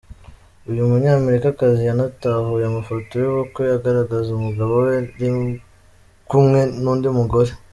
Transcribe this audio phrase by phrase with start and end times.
[0.69, 5.29] Uyu munyamerikakazi yanatahuye amafoto y’ubukwe agaragaza umugabo we ri
[6.29, 7.51] kumwe n’undi mugore.